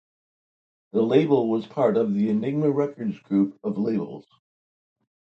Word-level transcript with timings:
The 0.93 1.01
label 1.03 1.47
was 1.47 1.67
part 1.67 1.95
of 1.95 2.15
the 2.15 2.29
Enigma 2.29 2.71
Records 2.71 3.19
group 3.19 3.59
of 3.63 3.77
labels. 3.77 4.25